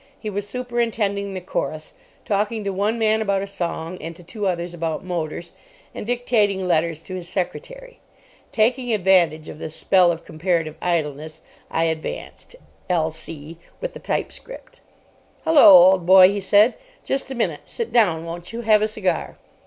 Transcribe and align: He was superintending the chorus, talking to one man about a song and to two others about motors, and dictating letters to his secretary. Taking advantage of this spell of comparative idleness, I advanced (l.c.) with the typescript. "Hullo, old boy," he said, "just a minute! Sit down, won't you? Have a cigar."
He 0.19 0.31
was 0.31 0.47
superintending 0.49 1.35
the 1.35 1.41
chorus, 1.41 1.93
talking 2.25 2.63
to 2.63 2.71
one 2.73 2.97
man 2.97 3.21
about 3.21 3.43
a 3.43 3.45
song 3.45 3.99
and 4.01 4.15
to 4.15 4.23
two 4.23 4.47
others 4.47 4.73
about 4.73 5.05
motors, 5.05 5.51
and 5.93 6.07
dictating 6.07 6.67
letters 6.67 7.03
to 7.03 7.13
his 7.13 7.29
secretary. 7.29 7.99
Taking 8.51 8.91
advantage 8.91 9.47
of 9.47 9.59
this 9.59 9.75
spell 9.75 10.11
of 10.11 10.25
comparative 10.25 10.75
idleness, 10.81 11.41
I 11.69 11.83
advanced 11.83 12.55
(l.c.) 12.89 13.59
with 13.79 13.93
the 13.93 13.99
typescript. 13.99 14.79
"Hullo, 15.43 15.67
old 15.71 16.07
boy," 16.07 16.29
he 16.29 16.39
said, 16.39 16.77
"just 17.03 17.29
a 17.29 17.35
minute! 17.35 17.59
Sit 17.67 17.93
down, 17.93 18.25
won't 18.25 18.51
you? 18.51 18.61
Have 18.61 18.81
a 18.81 18.87
cigar." 18.87 19.37